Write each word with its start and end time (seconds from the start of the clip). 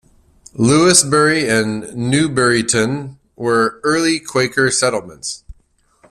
Lewisberry 0.55 1.47
and 1.47 1.83
Newberrytown 1.83 3.19
were 3.35 3.79
early 3.83 4.19
Quaker 4.19 4.71
settlements. 4.71 5.43